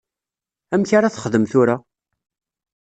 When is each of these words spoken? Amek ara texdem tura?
Amek 0.73 0.91
ara 0.97 1.13
texdem 1.13 1.45
tura? 1.51 1.75